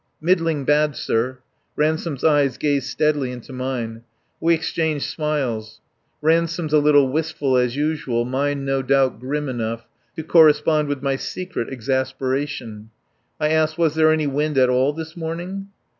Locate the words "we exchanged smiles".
4.39-5.79